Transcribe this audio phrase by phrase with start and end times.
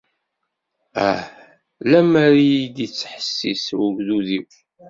[1.09, 1.23] Ah!
[1.89, 4.45] Lemmer i iyi-d-ittḥessis ugdud-iw!